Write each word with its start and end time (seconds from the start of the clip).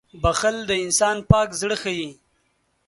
•بښل 0.23 0.57
د 0.69 0.71
انسان 0.85 1.17
پاک 1.29 1.49
زړه 1.61 1.75
ښيي. 1.81 2.09